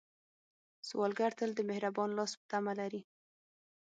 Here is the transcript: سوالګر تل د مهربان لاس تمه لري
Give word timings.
سوالګر 0.87 1.31
تل 1.39 1.49
د 1.55 1.59
مهربان 1.69 2.09
لاس 2.17 2.31
تمه 2.49 2.73
لري 2.79 3.01